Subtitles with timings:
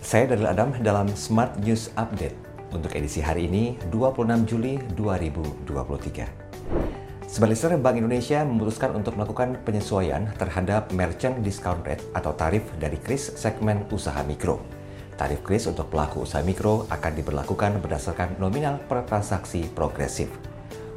[0.00, 2.32] Saya Dalil Adam dalam Smart News Update
[2.72, 7.28] untuk edisi hari ini 26 Juli 2023.
[7.28, 13.36] Sebaliknya, Bank Indonesia memutuskan untuk melakukan penyesuaian terhadap merchant discount rate atau tarif dari kris
[13.36, 14.64] segmen usaha mikro.
[15.20, 20.32] Tarif kris untuk pelaku usaha mikro akan diberlakukan berdasarkan nominal per transaksi progresif.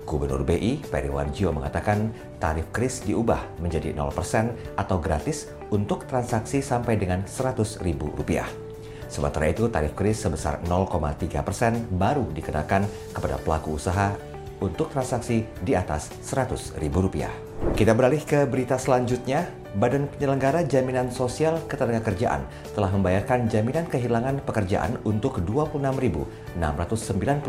[0.08, 2.08] Gubernur BI, Peri Warjio mengatakan
[2.40, 8.72] tarif kris diubah menjadi 0% atau gratis untuk transaksi sampai dengan Rp100.000.
[9.14, 14.18] Sementara itu, tarif kris sebesar 0,3 persen baru dikenakan kepada pelaku usaha
[14.58, 17.30] untuk transaksi di atas Rp100.000.
[17.78, 19.46] Kita beralih ke berita selanjutnya.
[19.74, 22.46] Badan Penyelenggara Jaminan Sosial Ketenagakerjaan
[22.78, 26.62] telah membayarkan jaminan kehilangan pekerjaan untuk 26.690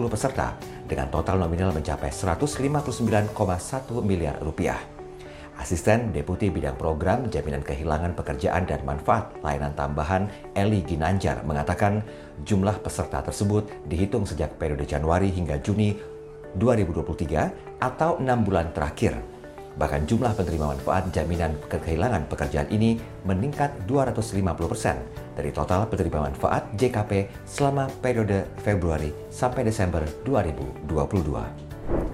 [0.09, 0.57] peserta
[0.88, 3.37] dengan total nominal mencapai 159,1
[4.01, 4.94] miliar rupiah.
[5.55, 12.03] Asisten Deputi Bidang Program Jaminan Kehilangan Pekerjaan dan Manfaat Layanan Tambahan Eli Ginanjar mengatakan
[12.43, 15.95] jumlah peserta tersebut dihitung sejak periode Januari hingga Juni
[16.59, 19.15] 2023 atau enam bulan terakhir.
[19.74, 22.95] Bahkan jumlah penerima manfaat jaminan kehilangan pekerjaan ini
[23.27, 30.95] meningkat 250% dari total penerima manfaat JKP selama periode Februari sampai Desember 2022.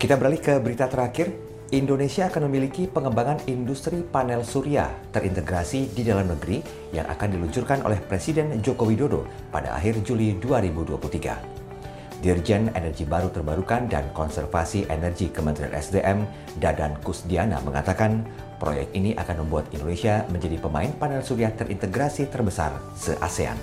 [0.00, 6.26] Kita beralih ke berita terakhir, Indonesia akan memiliki pengembangan industri panel surya terintegrasi di dalam
[6.26, 6.58] negeri
[6.90, 9.22] yang akan diluncurkan oleh Presiden Joko Widodo
[9.54, 12.26] pada akhir Juli 2023.
[12.26, 16.26] Dirjen Energi Baru Terbarukan dan Konservasi Energi Kementerian SDM,
[16.58, 18.26] Dadan Kusdiana mengatakan,
[18.58, 23.56] proyek ini akan membuat Indonesia menjadi pemain panel surya terintegrasi terbesar se-ASEAN.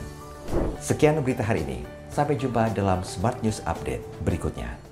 [0.79, 1.83] Sekian berita hari ini.
[2.07, 4.86] Sampai jumpa dalam Smart News Update berikutnya.